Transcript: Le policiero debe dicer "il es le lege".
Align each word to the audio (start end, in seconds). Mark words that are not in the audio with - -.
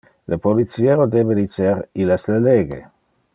Le 0.33 0.37
policiero 0.45 1.05
debe 1.15 1.37
dicer 1.41 1.75
"il 2.05 2.15
es 2.17 2.27
le 2.33 2.41
lege". 2.47 2.81